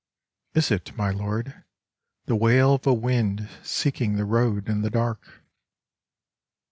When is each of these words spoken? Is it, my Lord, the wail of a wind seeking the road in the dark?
Is 0.55 0.71
it, 0.71 0.97
my 0.97 1.11
Lord, 1.11 1.63
the 2.25 2.35
wail 2.35 2.73
of 2.73 2.87
a 2.87 2.91
wind 2.95 3.47
seeking 3.61 4.15
the 4.15 4.25
road 4.25 4.67
in 4.67 4.81
the 4.81 4.89
dark? 4.89 5.43